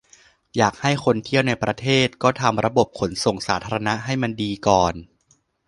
[0.57, 4.93] อยากให้คนเที่ยวในประเทศก็ทำระบบขนส่งสาธารณะให้มันดีก่อน